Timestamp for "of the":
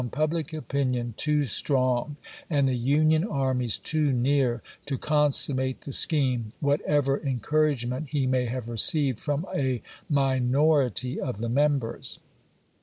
11.21-11.49